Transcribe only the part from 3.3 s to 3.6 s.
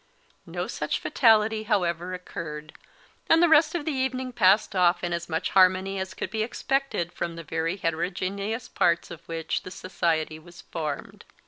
the